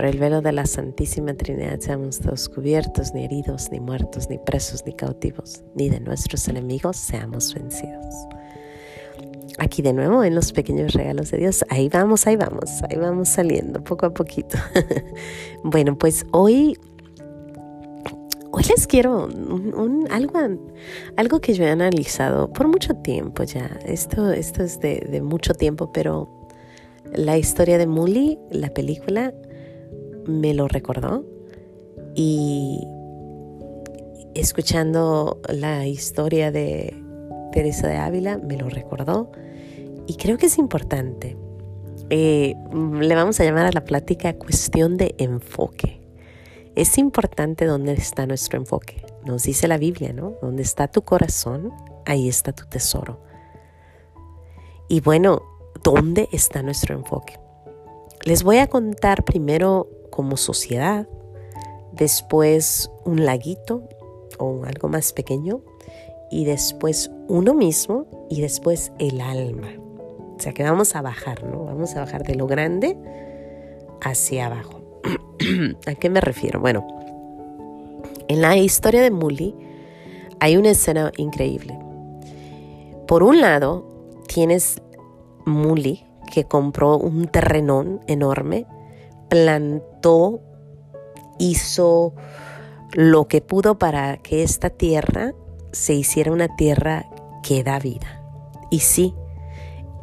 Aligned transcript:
Por 0.00 0.08
el 0.08 0.18
velo 0.18 0.40
de 0.40 0.52
la 0.52 0.64
Santísima 0.64 1.34
Trinidad 1.34 1.78
seamos 1.78 2.20
todos 2.20 2.48
cubiertos, 2.48 3.12
ni 3.12 3.26
heridos, 3.26 3.70
ni 3.70 3.80
muertos, 3.80 4.30
ni 4.30 4.38
presos, 4.38 4.82
ni 4.86 4.94
cautivos, 4.94 5.62
ni 5.74 5.90
de 5.90 6.00
nuestros 6.00 6.48
enemigos 6.48 6.96
seamos 6.96 7.52
vencidos. 7.52 8.14
Aquí 9.58 9.82
de 9.82 9.92
nuevo 9.92 10.24
en 10.24 10.34
los 10.34 10.54
pequeños 10.54 10.94
regalos 10.94 11.30
de 11.32 11.36
Dios, 11.36 11.66
ahí 11.68 11.90
vamos, 11.90 12.26
ahí 12.26 12.36
vamos, 12.36 12.82
ahí 12.88 12.96
vamos 12.96 13.28
saliendo 13.28 13.84
poco 13.84 14.06
a 14.06 14.14
poquito. 14.14 14.56
bueno, 15.64 15.98
pues 15.98 16.24
hoy, 16.32 16.78
hoy 18.52 18.64
les 18.74 18.86
quiero 18.86 19.26
un, 19.26 20.08
algo, 20.10 20.32
algo 21.18 21.40
que 21.42 21.52
yo 21.52 21.64
he 21.64 21.68
analizado 21.68 22.50
por 22.50 22.68
mucho 22.68 22.94
tiempo 22.94 23.42
ya. 23.42 23.66
Esto, 23.84 24.32
esto 24.32 24.62
es 24.62 24.80
de, 24.80 25.06
de 25.10 25.20
mucho 25.20 25.52
tiempo, 25.52 25.92
pero 25.92 26.48
la 27.12 27.36
historia 27.36 27.76
de 27.76 27.86
Muli, 27.86 28.38
la 28.50 28.70
película, 28.70 29.34
me 30.30 30.54
lo 30.54 30.68
recordó 30.68 31.24
y 32.14 32.86
escuchando 34.34 35.40
la 35.48 35.86
historia 35.86 36.50
de 36.50 36.96
Teresa 37.52 37.88
de 37.88 37.96
Ávila 37.96 38.38
me 38.38 38.56
lo 38.56 38.68
recordó 38.68 39.30
y 40.06 40.16
creo 40.16 40.38
que 40.38 40.46
es 40.46 40.58
importante. 40.58 41.36
Eh, 42.08 42.56
le 43.00 43.14
vamos 43.14 43.38
a 43.38 43.44
llamar 43.44 43.66
a 43.66 43.72
la 43.72 43.84
plática 43.84 44.32
cuestión 44.34 44.96
de 44.96 45.14
enfoque. 45.18 46.00
Es 46.74 46.98
importante 46.98 47.64
dónde 47.64 47.92
está 47.92 48.26
nuestro 48.26 48.58
enfoque. 48.58 49.04
Nos 49.24 49.44
dice 49.44 49.68
la 49.68 49.78
Biblia, 49.78 50.12
¿no? 50.12 50.34
Donde 50.42 50.62
está 50.62 50.88
tu 50.88 51.02
corazón, 51.02 51.72
ahí 52.06 52.28
está 52.28 52.52
tu 52.52 52.66
tesoro. 52.66 53.20
Y 54.88 55.00
bueno, 55.00 55.42
¿dónde 55.84 56.28
está 56.32 56.62
nuestro 56.62 56.96
enfoque? 56.96 57.38
Les 58.24 58.42
voy 58.42 58.58
a 58.58 58.66
contar 58.66 59.24
primero 59.24 59.88
como 60.20 60.36
sociedad, 60.36 61.08
después 61.92 62.90
un 63.06 63.24
laguito 63.24 63.88
o 64.38 64.64
algo 64.66 64.90
más 64.90 65.14
pequeño 65.14 65.62
y 66.30 66.44
después 66.44 67.10
uno 67.26 67.54
mismo 67.54 68.06
y 68.28 68.42
después 68.42 68.92
el 68.98 69.22
alma. 69.22 69.70
O 70.36 70.38
sea 70.38 70.52
que 70.52 70.62
vamos 70.62 70.94
a 70.94 71.00
bajar, 71.00 71.42
¿no? 71.44 71.64
Vamos 71.64 71.96
a 71.96 72.00
bajar 72.00 72.22
de 72.22 72.34
lo 72.34 72.46
grande 72.46 72.98
hacia 74.02 74.44
abajo. 74.44 74.82
¿A 75.86 75.94
qué 75.94 76.10
me 76.10 76.20
refiero? 76.20 76.60
Bueno, 76.60 76.86
en 78.28 78.42
la 78.42 78.58
historia 78.58 79.00
de 79.00 79.10
Muli 79.10 79.54
hay 80.38 80.58
una 80.58 80.68
escena 80.68 81.12
increíble. 81.16 81.78
Por 83.06 83.22
un 83.22 83.40
lado, 83.40 83.86
tienes 84.26 84.82
Muli 85.46 86.04
que 86.30 86.44
compró 86.44 86.98
un 86.98 87.26
terrenón 87.26 88.02
enorme 88.06 88.66
plantó, 89.30 90.42
hizo 91.38 92.14
lo 92.92 93.28
que 93.28 93.40
pudo 93.40 93.78
para 93.78 94.18
que 94.18 94.42
esta 94.42 94.68
tierra 94.68 95.32
se 95.72 95.94
hiciera 95.94 96.32
una 96.32 96.54
tierra 96.56 97.08
que 97.42 97.64
da 97.64 97.78
vida. 97.78 98.22
Y 98.70 98.80
sí, 98.80 99.14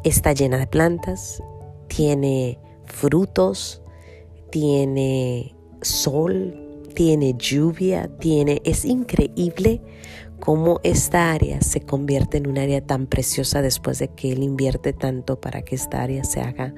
está 0.02 0.32
llena 0.32 0.58
de 0.58 0.66
plantas, 0.66 1.42
tiene 1.86 2.58
frutos, 2.86 3.82
tiene 4.50 5.54
sol, 5.82 6.82
tiene 6.94 7.34
lluvia, 7.38 8.10
tiene... 8.18 8.60
Es 8.64 8.84
increíble 8.84 9.82
cómo 10.40 10.80
esta 10.82 11.32
área 11.32 11.60
se 11.60 11.80
convierte 11.80 12.38
en 12.38 12.48
un 12.48 12.58
área 12.58 12.80
tan 12.80 13.06
preciosa 13.06 13.62
después 13.62 13.98
de 13.98 14.08
que 14.08 14.32
él 14.32 14.42
invierte 14.42 14.92
tanto 14.92 15.40
para 15.40 15.62
que 15.62 15.74
esta 15.74 16.02
área 16.02 16.24
se 16.24 16.40
haga 16.40 16.74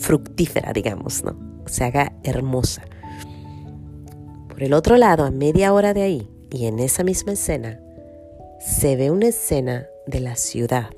fructífera, 0.00 0.72
digamos, 0.72 1.22
¿no? 1.22 1.38
Se 1.66 1.84
haga 1.84 2.12
hermosa. 2.24 2.82
Por 4.48 4.62
el 4.62 4.72
otro 4.72 4.96
lado, 4.96 5.24
a 5.24 5.30
media 5.30 5.72
hora 5.72 5.94
de 5.94 6.02
ahí, 6.02 6.30
y 6.50 6.66
en 6.66 6.80
esa 6.80 7.04
misma 7.04 7.32
escena, 7.32 7.80
se 8.58 8.96
ve 8.96 9.10
una 9.10 9.28
escena 9.28 9.86
de 10.06 10.20
la 10.20 10.36
ciudad. 10.36 10.90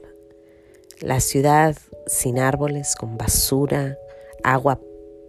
La 1.00 1.20
ciudad 1.20 1.76
sin 2.06 2.38
árboles, 2.38 2.96
con 2.96 3.18
basura, 3.18 3.98
agua 4.42 4.80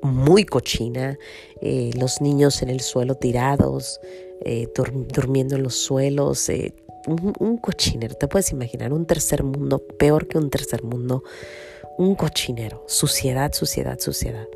muy 0.02 0.46
cochina, 0.46 1.18
eh, 1.62 1.92
los 1.98 2.22
niños 2.22 2.62
en 2.62 2.70
el 2.70 2.82
suelo 2.82 3.16
tirados, 3.16 4.00
eh, 4.42 4.68
durmiendo 5.14 5.56
en 5.56 5.64
los 5.64 5.76
suelos, 5.76 6.50
eh, 6.50 6.74
un, 7.08 7.58
cochinero, 7.58 8.16
te 8.16 8.28
puedes 8.28 8.52
imaginar, 8.52 8.94
un 8.94 9.06
tercer 9.06 9.44
mundo, 9.44 9.80
peor 9.98 10.28
que 10.28 10.38
un 10.38 10.50
tercer 10.50 10.84
mundo, 10.84 11.24
un 11.98 12.16
cochinero, 12.16 12.84
suciedad, 12.88 13.54
suciedad, 13.54 14.00
suciedad. 14.00 14.48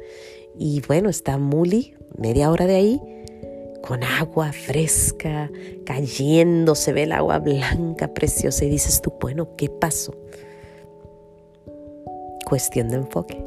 Y 0.57 0.81
bueno, 0.87 1.09
está 1.09 1.37
Muli, 1.37 1.95
media 2.17 2.51
hora 2.51 2.65
de 2.65 2.75
ahí, 2.75 3.01
con 3.85 4.03
agua 4.03 4.51
fresca, 4.53 5.51
cayendo, 5.85 6.75
se 6.75 6.93
ve 6.93 7.03
el 7.03 7.11
agua 7.11 7.39
blanca, 7.39 8.13
preciosa, 8.13 8.65
y 8.65 8.69
dices 8.69 9.01
tú, 9.01 9.13
bueno, 9.19 9.55
¿qué 9.55 9.69
pasó? 9.69 10.13
Cuestión 12.45 12.89
de 12.89 12.95
enfoque. 12.95 13.43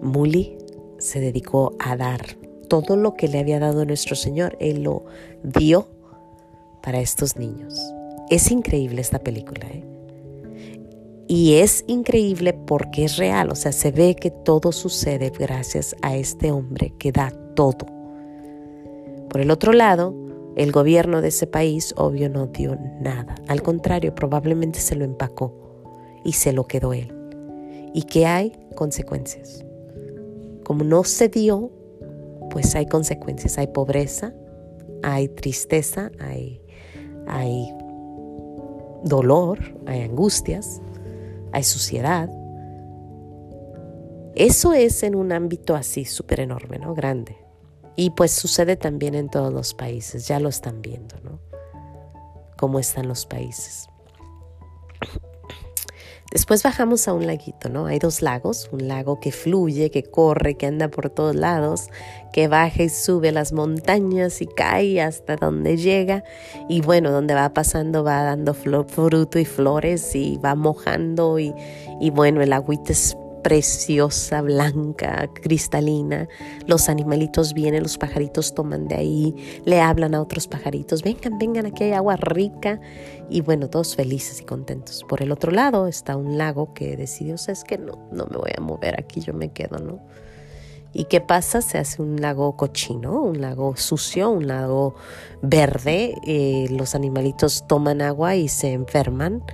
Muli 0.00 0.56
se 0.98 1.20
dedicó 1.20 1.74
a 1.78 1.96
dar 1.96 2.20
todo 2.68 2.96
lo 2.96 3.14
que 3.14 3.28
le 3.28 3.40
había 3.40 3.58
dado 3.58 3.84
nuestro 3.84 4.14
Señor, 4.14 4.56
Él 4.60 4.84
lo 4.84 5.04
dio 5.42 5.88
para 6.82 7.00
estos 7.00 7.36
niños. 7.36 7.92
Es 8.30 8.50
increíble 8.50 9.00
esta 9.00 9.18
película, 9.18 9.66
¿eh? 9.66 9.84
Y 11.26 11.54
es 11.54 11.84
increíble 11.86 12.52
porque 12.52 13.04
es 13.04 13.16
real, 13.16 13.50
o 13.50 13.54
sea, 13.54 13.70
se 13.70 13.92
ve 13.92 14.16
que 14.16 14.32
todo 14.32 14.72
sucede 14.72 15.30
gracias 15.30 15.94
a 16.02 16.16
este 16.16 16.50
hombre 16.50 16.92
que 16.98 17.12
da 17.12 17.32
todo. 17.54 17.86
Por 19.28 19.40
el 19.40 19.52
otro 19.52 19.72
lado, 19.72 20.12
el 20.56 20.72
gobierno 20.72 21.22
de 21.22 21.28
ese 21.28 21.46
país, 21.46 21.94
obvio, 21.96 22.28
no 22.28 22.48
dio 22.48 22.76
nada. 23.00 23.36
Al 23.46 23.62
contrario, 23.62 24.12
probablemente 24.12 24.80
se 24.80 24.96
lo 24.96 25.04
empacó 25.04 25.54
y 26.24 26.32
se 26.32 26.52
lo 26.52 26.66
quedó 26.66 26.92
él. 26.92 27.14
¿Y 27.94 28.02
qué 28.02 28.26
hay? 28.26 28.52
Consecuencias. 28.74 29.64
Como 30.64 30.82
no 30.82 31.04
se 31.04 31.28
dio, 31.28 31.70
pues 32.50 32.74
hay 32.74 32.86
consecuencias. 32.86 33.56
Hay 33.56 33.68
pobreza, 33.68 34.34
hay 35.04 35.28
tristeza, 35.28 36.10
hay, 36.18 36.60
hay 37.28 37.72
dolor, 39.04 39.58
hay 39.86 40.02
angustias 40.02 40.80
hay 41.52 41.64
suciedad. 41.64 42.28
Eso 44.34 44.72
es 44.72 45.02
en 45.02 45.14
un 45.14 45.32
ámbito 45.32 45.74
así 45.74 46.04
súper 46.04 46.40
enorme, 46.40 46.78
¿no? 46.78 46.94
Grande. 46.94 47.36
Y 47.96 48.10
pues 48.10 48.30
sucede 48.30 48.76
también 48.76 49.14
en 49.14 49.28
todos 49.28 49.52
los 49.52 49.74
países, 49.74 50.28
ya 50.28 50.40
lo 50.40 50.48
están 50.48 50.80
viendo, 50.80 51.16
¿no? 51.22 51.40
Cómo 52.56 52.78
están 52.78 53.08
los 53.08 53.26
países. 53.26 53.88
Después 56.30 56.62
bajamos 56.62 57.08
a 57.08 57.12
un 57.12 57.26
laguito, 57.26 57.68
¿no? 57.68 57.86
Hay 57.86 57.98
dos 57.98 58.22
lagos, 58.22 58.68
un 58.70 58.86
lago 58.86 59.18
que 59.18 59.32
fluye, 59.32 59.90
que 59.90 60.04
corre, 60.04 60.54
que 60.54 60.66
anda 60.66 60.86
por 60.86 61.10
todos 61.10 61.34
lados, 61.34 61.88
que 62.32 62.46
baja 62.46 62.84
y 62.84 62.88
sube 62.88 63.32
las 63.32 63.52
montañas 63.52 64.40
y 64.40 64.46
cae 64.46 65.02
hasta 65.02 65.34
donde 65.34 65.76
llega. 65.76 66.22
Y 66.68 66.82
bueno, 66.82 67.10
donde 67.10 67.34
va 67.34 67.52
pasando 67.52 68.04
va 68.04 68.22
dando 68.22 68.54
fruto 68.54 69.40
y 69.40 69.44
flores 69.44 70.14
y 70.14 70.36
va 70.38 70.54
mojando 70.54 71.40
y, 71.40 71.52
bueno, 72.12 72.42
el 72.42 72.52
agüita 72.52 72.92
es 72.92 73.16
preciosa, 73.42 74.42
blanca, 74.42 75.28
cristalina. 75.34 76.28
Los 76.66 76.88
animalitos 76.88 77.54
vienen, 77.54 77.82
los 77.82 77.98
pajaritos 77.98 78.54
toman 78.54 78.88
de 78.88 78.96
ahí, 78.96 79.34
le 79.64 79.80
hablan 79.80 80.14
a 80.14 80.22
otros 80.22 80.48
pajaritos, 80.48 81.02
vengan, 81.02 81.38
vengan, 81.38 81.66
aquí 81.66 81.84
hay 81.84 81.92
agua 81.92 82.16
rica. 82.16 82.80
Y 83.28 83.40
bueno, 83.42 83.70
todos 83.70 83.96
felices 83.96 84.40
y 84.40 84.44
contentos. 84.44 85.04
Por 85.08 85.22
el 85.22 85.32
otro 85.32 85.52
lado 85.52 85.86
está 85.86 86.16
un 86.16 86.38
lago 86.38 86.74
que 86.74 86.96
decidió, 86.96 87.34
es 87.34 87.64
que 87.64 87.78
no, 87.78 88.08
no 88.12 88.26
me 88.26 88.36
voy 88.36 88.50
a 88.56 88.60
mover 88.60 88.98
aquí, 88.98 89.20
yo 89.20 89.32
me 89.32 89.52
quedo, 89.52 89.78
¿no? 89.78 90.00
¿Y 90.92 91.04
qué 91.04 91.20
pasa? 91.20 91.62
Se 91.62 91.78
hace 91.78 92.02
un 92.02 92.20
lago 92.20 92.56
cochino, 92.56 93.22
un 93.22 93.40
lago 93.40 93.76
sucio, 93.76 94.30
un 94.30 94.48
lago 94.48 94.96
verde. 95.40 96.16
Eh, 96.26 96.66
los 96.70 96.94
animalitos 96.94 97.64
toman 97.68 98.02
agua 98.02 98.34
y 98.34 98.48
se 98.48 98.72
enferman, 98.72 99.44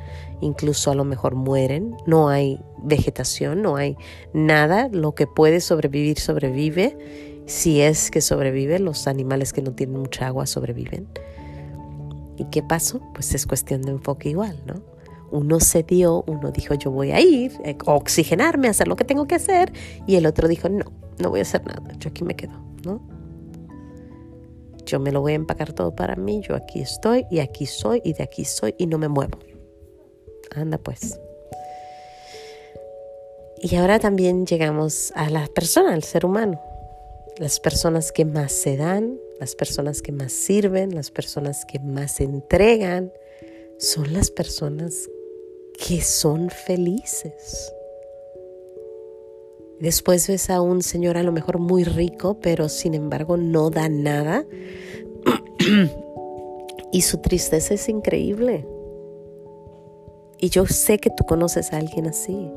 incluso 0.40 0.90
a 0.90 0.94
lo 0.94 1.04
mejor 1.04 1.34
mueren. 1.34 1.94
No 2.06 2.28
hay 2.28 2.60
vegetación, 2.82 3.60
no 3.60 3.76
hay 3.76 3.96
nada. 4.32 4.88
Lo 4.90 5.14
que 5.14 5.26
puede 5.26 5.60
sobrevivir 5.60 6.18
sobrevive. 6.18 6.96
Si 7.44 7.82
es 7.82 8.10
que 8.10 8.22
sobrevive, 8.22 8.78
los 8.78 9.06
animales 9.06 9.52
que 9.52 9.62
no 9.62 9.72
tienen 9.72 10.00
mucha 10.00 10.26
agua 10.26 10.46
sobreviven. 10.46 11.06
¿Y 12.38 12.46
qué 12.46 12.62
pasó? 12.62 13.00
Pues 13.12 13.34
es 13.34 13.46
cuestión 13.46 13.82
de 13.82 13.92
enfoque 13.92 14.30
igual, 14.30 14.62
¿no? 14.66 14.95
Uno 15.30 15.60
se 15.60 15.82
dio, 15.82 16.24
uno 16.26 16.50
dijo 16.50 16.74
yo 16.74 16.90
voy 16.90 17.12
a 17.12 17.20
ir, 17.20 17.52
eh, 17.64 17.76
oxigenarme, 17.84 18.68
hacer 18.68 18.88
lo 18.88 18.96
que 18.96 19.04
tengo 19.04 19.26
que 19.26 19.34
hacer, 19.34 19.72
y 20.06 20.16
el 20.16 20.26
otro 20.26 20.48
dijo 20.48 20.68
no, 20.68 20.84
no 21.18 21.30
voy 21.30 21.40
a 21.40 21.42
hacer 21.42 21.64
nada, 21.66 21.92
yo 21.98 22.10
aquí 22.10 22.24
me 22.24 22.36
quedo, 22.36 22.52
¿no? 22.84 23.00
Yo 24.84 25.00
me 25.00 25.10
lo 25.10 25.20
voy 25.20 25.32
a 25.32 25.36
empacar 25.36 25.72
todo 25.72 25.96
para 25.96 26.14
mí, 26.14 26.42
yo 26.48 26.54
aquí 26.54 26.80
estoy 26.80 27.26
y 27.28 27.40
aquí 27.40 27.66
soy 27.66 28.00
y 28.04 28.12
de 28.12 28.22
aquí 28.22 28.44
soy 28.44 28.74
y 28.78 28.86
no 28.86 28.98
me 28.98 29.08
muevo. 29.08 29.38
Anda 30.54 30.78
pues. 30.78 31.18
Y 33.58 33.74
ahora 33.74 33.98
también 33.98 34.46
llegamos 34.46 35.12
a 35.16 35.28
la 35.28 35.48
persona, 35.48 35.92
al 35.92 36.04
ser 36.04 36.24
humano. 36.24 36.60
Las 37.38 37.58
personas 37.58 38.12
que 38.12 38.24
más 38.24 38.52
se 38.52 38.76
dan, 38.76 39.18
las 39.40 39.56
personas 39.56 40.02
que 40.02 40.12
más 40.12 40.32
sirven, 40.32 40.94
las 40.94 41.10
personas 41.10 41.64
que 41.64 41.80
más 41.80 42.20
entregan, 42.20 43.12
son 43.78 44.12
las 44.12 44.30
personas 44.30 45.08
que 45.76 46.00
son 46.00 46.50
felices. 46.50 47.72
Después 49.80 50.26
ves 50.26 50.48
a 50.48 50.62
un 50.62 50.82
señor 50.82 51.18
a 51.18 51.22
lo 51.22 51.32
mejor 51.32 51.58
muy 51.58 51.84
rico, 51.84 52.38
pero 52.40 52.68
sin 52.68 52.94
embargo 52.94 53.36
no 53.36 53.68
da 53.70 53.88
nada. 53.88 54.46
y 56.92 57.02
su 57.02 57.18
tristeza 57.18 57.74
es 57.74 57.88
increíble. 57.88 58.66
Y 60.38 60.48
yo 60.48 60.66
sé 60.66 60.98
que 60.98 61.10
tú 61.10 61.24
conoces 61.24 61.72
a 61.72 61.78
alguien 61.78 62.06
así. 62.06 62.50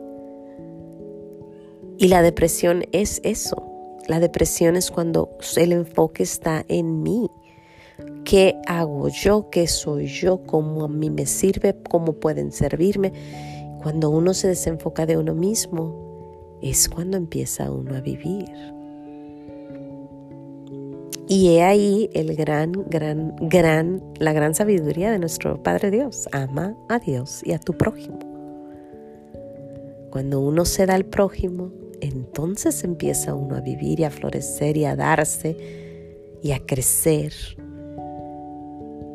Y 1.97 2.07
la 2.07 2.21
depresión 2.21 2.85
es 2.93 3.19
eso. 3.23 3.65
La 4.07 4.19
depresión 4.19 4.77
es 4.77 4.89
cuando 4.89 5.37
el 5.57 5.73
enfoque 5.73 6.23
está 6.23 6.63
en 6.69 7.03
mí. 7.03 7.29
¿Qué 8.29 8.61
hago 8.67 9.07
yo? 9.07 9.49
¿Qué 9.49 9.67
soy 9.67 10.05
yo? 10.05 10.43
¿Cómo 10.45 10.83
a 10.83 10.87
mí 10.87 11.09
me 11.09 11.25
sirve? 11.25 11.75
¿Cómo 11.89 12.13
pueden 12.13 12.51
servirme? 12.51 13.11
Cuando 13.81 14.11
uno 14.11 14.35
se 14.35 14.47
desenfoca 14.47 15.07
de 15.07 15.17
uno 15.17 15.33
mismo, 15.33 16.59
es 16.61 16.89
cuando 16.89 17.17
empieza 17.17 17.71
uno 17.71 17.95
a 17.95 18.01
vivir. 18.01 18.51
Y 21.27 21.55
he 21.55 21.63
ahí 21.63 22.11
el 22.13 22.35
gran, 22.35 22.73
gran, 22.87 23.35
gran, 23.41 24.03
la 24.19 24.31
gran 24.31 24.53
sabiduría 24.53 25.09
de 25.09 25.17
nuestro 25.17 25.63
Padre 25.63 25.89
Dios. 25.89 26.29
Ama 26.31 26.77
a 26.87 26.99
Dios 26.99 27.41
y 27.43 27.53
a 27.53 27.59
tu 27.59 27.73
prójimo. 27.73 28.19
Cuando 30.11 30.39
uno 30.39 30.65
se 30.65 30.85
da 30.85 30.93
al 30.93 31.05
prójimo, 31.05 31.71
entonces 31.99 32.83
empieza 32.83 33.33
uno 33.33 33.55
a 33.55 33.61
vivir 33.61 34.01
y 34.01 34.03
a 34.03 34.11
florecer 34.11 34.77
y 34.77 34.85
a 34.85 34.95
darse 34.95 35.57
y 36.43 36.51
a 36.51 36.59
crecer 36.59 37.33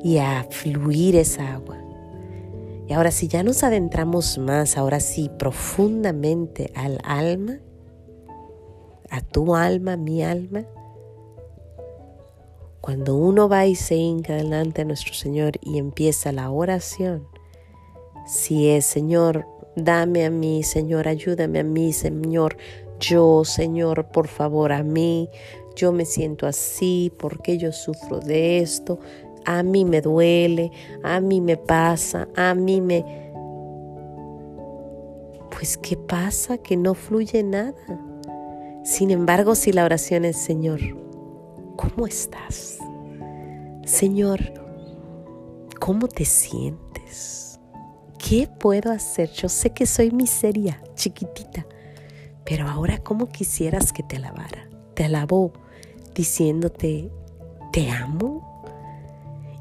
y 0.04 0.18
a 0.18 0.46
fluir 0.50 1.16
esa 1.16 1.54
agua. 1.54 1.78
Y 2.86 2.92
ahora 2.92 3.10
si 3.10 3.26
ya 3.26 3.42
nos 3.42 3.64
adentramos 3.64 4.36
más, 4.36 4.76
ahora 4.76 5.00
sí, 5.00 5.30
profundamente 5.38 6.70
al 6.74 6.98
alma, 7.02 7.58
a 9.10 9.22
tu 9.22 9.56
alma, 9.56 9.96
mi 9.96 10.22
alma, 10.22 10.66
cuando 12.82 13.16
uno 13.16 13.48
va 13.48 13.64
y 13.64 13.74
se 13.74 13.96
hinca 13.96 14.34
delante 14.34 14.82
de 14.82 14.84
nuestro 14.84 15.14
Señor 15.14 15.52
y 15.62 15.78
empieza 15.78 16.32
la 16.32 16.50
oración, 16.50 17.26
si 18.26 18.68
es 18.68 18.84
Señor, 18.84 19.46
dame 19.74 20.26
a 20.26 20.30
mí, 20.30 20.62
Señor, 20.64 21.08
ayúdame 21.08 21.60
a 21.60 21.64
mí, 21.64 21.94
Señor, 21.94 22.58
yo, 23.00 23.42
Señor, 23.46 24.08
por 24.08 24.28
favor, 24.28 24.70
a 24.72 24.82
mí, 24.82 25.30
yo 25.74 25.92
me 25.92 26.04
siento 26.04 26.46
así, 26.46 27.10
porque 27.18 27.56
yo 27.56 27.72
sufro 27.72 28.20
de 28.20 28.58
esto, 28.58 29.00
a 29.44 29.62
mí 29.62 29.84
me 29.84 30.00
duele, 30.00 30.70
a 31.02 31.20
mí 31.20 31.40
me 31.40 31.56
pasa, 31.56 32.28
a 32.36 32.54
mí 32.54 32.80
me... 32.80 33.04
Pues 35.50 35.78
¿qué 35.78 35.96
pasa? 35.96 36.58
Que 36.58 36.76
no 36.76 36.94
fluye 36.94 37.42
nada. 37.42 37.74
Sin 38.84 39.10
embargo, 39.10 39.54
si 39.54 39.72
la 39.72 39.84
oración 39.84 40.24
es, 40.24 40.36
Señor, 40.36 40.80
¿cómo 41.76 42.06
estás? 42.06 42.78
Señor, 43.84 44.40
¿cómo 45.80 46.08
te 46.08 46.24
sientes? 46.24 47.60
¿Qué 48.18 48.48
puedo 48.58 48.90
hacer? 48.90 49.30
Yo 49.30 49.48
sé 49.48 49.70
que 49.70 49.86
soy 49.86 50.10
miseria, 50.10 50.82
chiquitita, 50.94 51.66
pero 52.44 52.68
ahora 52.68 52.98
¿cómo 52.98 53.28
quisieras 53.28 53.92
que 53.92 54.02
te 54.02 54.16
alabara? 54.16 54.68
Te 54.94 55.04
alabó 55.04 55.52
diciéndote, 56.14 57.10
te 57.72 57.90
amo, 57.90 58.53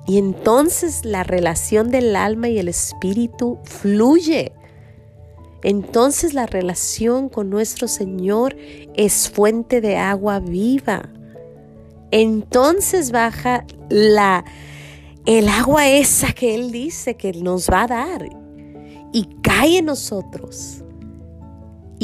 y 0.05 0.17
entonces 0.17 1.05
la 1.05 1.23
relación 1.23 1.89
del 1.89 2.15
alma 2.15 2.49
y 2.49 2.59
el 2.59 2.67
espíritu 2.67 3.59
fluye. 3.63 4.51
Entonces 5.63 6.33
la 6.33 6.45
relación 6.45 7.29
con 7.29 7.49
nuestro 7.49 7.87
Señor 7.87 8.55
es 8.95 9.29
fuente 9.29 9.79
de 9.79 9.95
agua 9.95 10.39
viva. 10.39 11.09
Entonces 12.11 13.11
baja 13.11 13.65
la 13.89 14.43
el 15.25 15.47
agua 15.47 15.87
esa 15.87 16.33
que 16.33 16.53
él 16.53 16.71
dice 16.71 17.15
que 17.15 17.31
nos 17.31 17.69
va 17.69 17.83
a 17.83 17.87
dar 17.87 18.29
y 19.13 19.29
cae 19.41 19.77
en 19.77 19.85
nosotros 19.85 20.82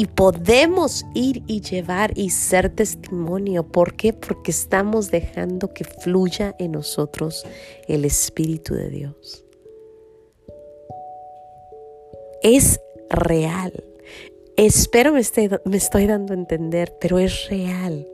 y 0.00 0.06
podemos 0.06 1.04
ir 1.12 1.42
y 1.46 1.60
llevar 1.60 2.16
y 2.16 2.30
ser 2.30 2.70
testimonio. 2.70 3.64
¿Por 3.64 3.96
qué? 3.96 4.14
Porque 4.14 4.50
estamos 4.50 5.10
dejando 5.10 5.74
que 5.74 5.84
fluya 5.84 6.56
en 6.58 6.72
nosotros 6.72 7.44
el 7.86 8.06
Espíritu 8.06 8.74
de 8.74 8.88
Dios. 8.88 9.44
Es 12.42 12.80
real. 13.10 13.84
Espero 14.56 15.12
me, 15.12 15.20
me 15.66 15.76
estoy 15.76 16.06
dando 16.06 16.32
a 16.32 16.36
entender, 16.38 16.96
pero 16.98 17.18
es 17.18 17.50
real. 17.50 18.08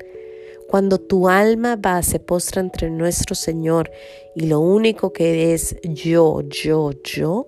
Cuando 0.66 0.98
tu 0.98 1.28
alma 1.28 1.76
va, 1.76 2.02
se 2.02 2.18
postra 2.18 2.62
entre 2.62 2.90
nuestro 2.90 3.36
Señor 3.36 3.92
y 4.34 4.46
lo 4.46 4.58
único 4.58 5.12
que 5.12 5.54
es 5.54 5.76
yo, 5.84 6.40
yo, 6.48 6.90
yo, 7.04 7.46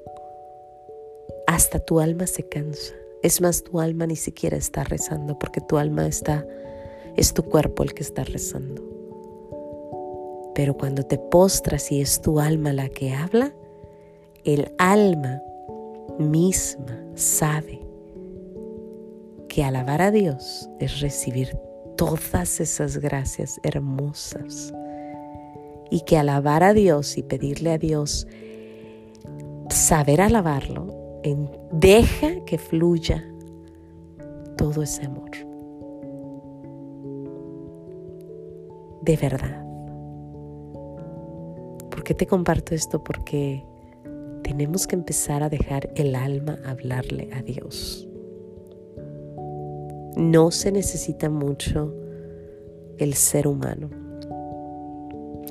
hasta 1.49 1.81
tu 1.81 1.99
alma 1.99 2.29
se 2.29 2.49
cansa. 2.49 2.95
Es 3.23 3.41
más, 3.41 3.65
tu 3.65 3.81
alma 3.81 4.07
ni 4.07 4.17
siquiera 4.17 4.57
está 4.57 4.85
rezando 4.85 5.39
porque 5.39 5.61
tu 5.61 5.77
alma 5.77 6.07
está, 6.07 6.47
es 7.17 7.35
tu 7.35 7.43
cuerpo 7.43 7.83
el 7.83 7.95
que 7.95 8.03
está 8.03 8.25
rezando. 8.25 8.83
Pero 10.55 10.77
cuando 10.77 11.03
te 11.03 11.19
postras 11.19 11.91
y 11.91 12.01
es 12.01 12.21
tu 12.21 12.39
alma 12.39 12.73
la 12.73 12.89
que 12.89 13.13
habla, 13.13 13.53
el 14.45 14.73
alma 14.79 15.43
misma 16.19 17.05
sabe 17.15 17.81
que 19.49 19.65
alabar 19.65 20.03
a 20.03 20.11
Dios 20.11 20.69
es 20.79 21.01
recibir 21.01 21.57
todas 21.97 22.61
esas 22.61 22.99
gracias 22.99 23.59
hermosas 23.65 24.73
y 25.91 26.01
que 26.03 26.17
alabar 26.19 26.63
a 26.63 26.73
Dios 26.73 27.19
y 27.19 27.23
pedirle 27.23 27.73
a 27.73 27.79
Dios 27.79 28.27
saber 29.71 30.21
alabarlo 30.21 31.08
deja 31.73 32.45
que 32.45 32.59
fluya 32.59 33.25
todo 34.57 34.83
ese 34.83 35.05
amor. 35.07 35.31
De 39.03 39.17
verdad. 39.17 39.65
¿Por 41.91 42.05
qué 42.05 42.15
te 42.15 42.27
comparto 42.27 42.75
esto? 42.75 43.03
Porque 43.03 43.65
tenemos 44.43 44.87
que 44.87 44.97
empezar 44.97 45.43
a 45.43 45.49
dejar 45.49 45.91
el 45.95 46.15
alma 46.15 46.59
hablarle 46.65 47.31
a 47.33 47.43
Dios. 47.43 48.07
No 50.17 50.51
se 50.51 50.73
necesita 50.73 51.31
mucho 51.31 51.95
el 52.99 53.15
ser 53.15 53.47
humano. 53.47 53.91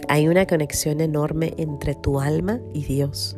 Hay 0.10 0.27
una 0.27 0.46
conexión 0.46 1.01
enorme 1.01 1.53
entre 1.57 1.96
tu 1.96 2.19
alma 2.19 2.60
y 2.74 2.84
Dios 2.84 3.38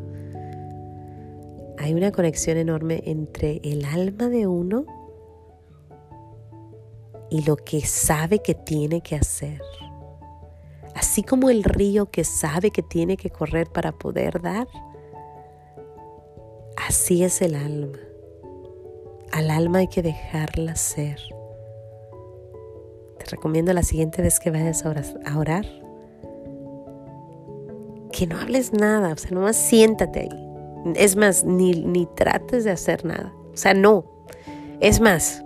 hay 1.89 1.95
una 1.95 2.11
conexión 2.11 2.57
enorme 2.57 3.01
entre 3.05 3.61
el 3.63 3.83
alma 3.83 4.29
de 4.29 4.45
uno 4.45 4.85
y 7.31 7.43
lo 7.45 7.55
que 7.55 7.81
sabe 7.81 8.43
que 8.43 8.53
tiene 8.53 9.01
que 9.01 9.15
hacer. 9.15 9.59
Así 10.93 11.23
como 11.23 11.49
el 11.49 11.63
río 11.63 12.11
que 12.11 12.23
sabe 12.23 12.69
que 12.69 12.83
tiene 12.83 13.17
que 13.17 13.31
correr 13.31 13.71
para 13.71 13.91
poder 13.91 14.39
dar, 14.39 14.67
así 16.77 17.23
es 17.23 17.41
el 17.41 17.55
alma. 17.55 17.97
Al 19.31 19.49
alma 19.49 19.79
hay 19.79 19.87
que 19.87 20.03
dejarla 20.03 20.75
ser. 20.75 21.19
Te 23.17 23.25
recomiendo 23.31 23.73
la 23.73 23.81
siguiente 23.81 24.21
vez 24.21 24.39
que 24.39 24.51
vayas 24.51 24.85
a 24.85 25.39
orar, 25.39 25.65
que 28.11 28.27
no 28.27 28.39
hables 28.39 28.73
nada, 28.73 29.13
o 29.13 29.17
sea, 29.17 29.31
nomás 29.31 29.55
siéntate 29.55 30.19
ahí 30.19 30.48
es 30.95 31.15
más, 31.15 31.43
ni, 31.43 31.73
ni 31.73 32.05
trates 32.05 32.63
de 32.63 32.71
hacer 32.71 33.05
nada. 33.05 33.33
O 33.53 33.57
sea, 33.57 33.73
no. 33.73 34.05
Es 34.79 34.99
más, 34.99 35.43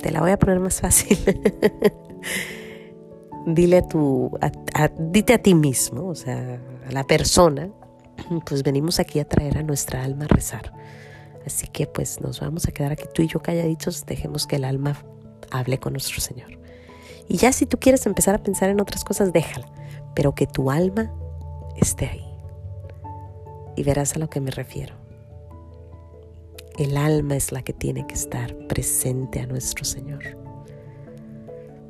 te 0.00 0.10
la 0.10 0.20
voy 0.20 0.30
a 0.30 0.38
poner 0.38 0.60
más 0.60 0.80
fácil. 0.80 1.18
Dile 3.46 3.78
a 3.78 3.88
tu, 3.88 4.30
dite 4.98 5.34
a 5.34 5.38
ti 5.38 5.54
mismo, 5.54 6.08
o 6.08 6.14
sea, 6.14 6.60
a 6.88 6.92
la 6.92 7.04
persona, 7.04 7.70
pues 8.46 8.62
venimos 8.62 9.00
aquí 9.00 9.18
a 9.18 9.28
traer 9.28 9.58
a 9.58 9.62
nuestra 9.62 10.04
alma 10.04 10.26
a 10.26 10.28
rezar. 10.28 10.72
Así 11.44 11.66
que 11.66 11.88
pues 11.88 12.20
nos 12.20 12.40
vamos 12.40 12.68
a 12.68 12.72
quedar 12.72 12.92
aquí 12.92 13.04
tú 13.12 13.22
y 13.22 13.26
yo 13.26 13.40
calladitos, 13.40 14.06
dejemos 14.06 14.46
que 14.46 14.56
el 14.56 14.64
alma 14.64 14.96
hable 15.50 15.78
con 15.78 15.92
nuestro 15.92 16.20
Señor. 16.20 16.62
Y 17.28 17.36
ya 17.36 17.52
si 17.52 17.66
tú 17.66 17.78
quieres 17.78 18.06
empezar 18.06 18.34
a 18.34 18.42
pensar 18.42 18.70
en 18.70 18.80
otras 18.80 19.04
cosas, 19.04 19.32
déjala, 19.32 19.66
pero 20.14 20.34
que 20.34 20.46
tu 20.46 20.70
alma 20.70 21.12
esté 21.76 22.06
ahí. 22.06 22.31
Y 23.76 23.82
verás 23.82 24.16
a 24.16 24.18
lo 24.18 24.28
que 24.28 24.40
me 24.40 24.50
refiero. 24.50 24.94
El 26.78 26.96
alma 26.96 27.36
es 27.36 27.52
la 27.52 27.62
que 27.62 27.72
tiene 27.72 28.06
que 28.06 28.14
estar 28.14 28.56
presente 28.66 29.40
a 29.40 29.46
nuestro 29.46 29.84
Señor 29.84 30.22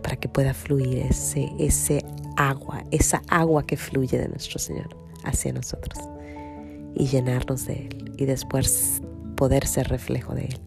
para 0.02 0.16
que 0.16 0.28
pueda 0.28 0.52
fluir 0.54 0.98
ese, 0.98 1.50
ese 1.58 2.04
agua, 2.36 2.84
esa 2.90 3.22
agua 3.28 3.64
que 3.64 3.76
fluye 3.76 4.18
de 4.18 4.28
nuestro 4.28 4.58
Señor 4.58 4.96
hacia 5.24 5.52
nosotros 5.52 5.98
y 6.94 7.06
llenarnos 7.06 7.66
de 7.66 7.86
Él 7.86 8.14
y 8.16 8.24
después 8.24 9.00
poder 9.36 9.66
ser 9.66 9.88
reflejo 9.88 10.34
de 10.34 10.46
Él. 10.46 10.60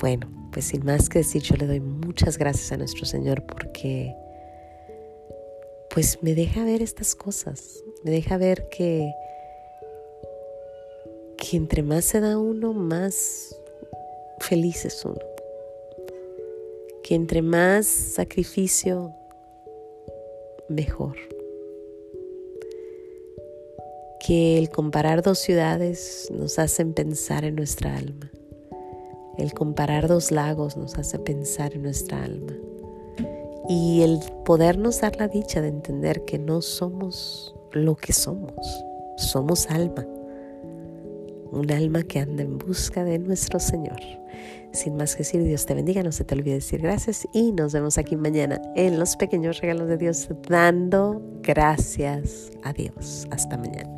Bueno, 0.00 0.28
pues 0.52 0.66
sin 0.66 0.84
más 0.84 1.08
que 1.08 1.20
decir, 1.20 1.42
yo 1.42 1.56
le 1.56 1.66
doy 1.66 1.80
muchas 1.80 2.36
gracias 2.36 2.72
a 2.72 2.76
nuestro 2.76 3.06
Señor 3.06 3.44
porque 3.46 4.14
pues 5.90 6.18
me 6.22 6.34
deja 6.34 6.64
ver 6.64 6.82
estas 6.82 7.14
cosas, 7.14 7.82
me 8.04 8.10
deja 8.10 8.36
ver 8.36 8.68
que 8.70 9.10
que 11.48 11.56
entre 11.56 11.82
más 11.82 12.04
se 12.04 12.20
da 12.20 12.38
uno, 12.38 12.72
más 12.72 13.56
feliz 14.40 14.84
es 14.84 15.04
uno. 15.04 15.20
Que 17.04 17.14
entre 17.14 17.40
más 17.40 17.86
sacrificio, 17.86 19.12
mejor. 20.68 21.16
Que 24.26 24.58
el 24.58 24.70
comparar 24.70 25.22
dos 25.22 25.38
ciudades 25.38 26.28
nos 26.32 26.58
hacen 26.58 26.94
pensar 26.94 27.44
en 27.44 27.54
nuestra 27.54 27.96
alma. 27.96 28.30
El 29.38 29.52
comparar 29.52 30.08
dos 30.08 30.32
lagos 30.32 30.76
nos 30.76 30.98
hace 30.98 31.18
pensar 31.20 31.74
en 31.74 31.82
nuestra 31.82 32.24
alma. 32.24 32.54
Y 33.68 34.02
el 34.02 34.18
podernos 34.44 35.00
dar 35.00 35.16
la 35.16 35.28
dicha 35.28 35.60
de 35.60 35.68
entender 35.68 36.24
que 36.24 36.38
no 36.38 36.60
somos 36.62 37.54
lo 37.72 37.94
que 37.94 38.12
somos, 38.12 38.54
somos 39.16 39.66
alma 39.66 40.06
un 41.52 41.70
alma 41.70 42.02
que 42.02 42.20
anda 42.20 42.42
en 42.42 42.58
busca 42.58 43.04
de 43.04 43.18
nuestro 43.18 43.58
Señor. 43.58 44.00
Sin 44.72 44.96
más 44.96 45.14
que 45.14 45.18
decir, 45.18 45.42
Dios 45.42 45.64
te 45.64 45.74
bendiga, 45.74 46.02
no 46.02 46.12
se 46.12 46.24
te 46.24 46.34
olvide 46.34 46.54
decir 46.54 46.82
gracias 46.82 47.26
y 47.32 47.52
nos 47.52 47.72
vemos 47.72 47.96
aquí 47.98 48.16
mañana 48.16 48.60
en 48.74 48.98
los 48.98 49.16
pequeños 49.16 49.60
regalos 49.60 49.88
de 49.88 49.96
Dios 49.96 50.28
dando 50.48 51.22
gracias 51.42 52.50
a 52.62 52.72
Dios. 52.72 53.26
Hasta 53.30 53.56
mañana. 53.56 53.90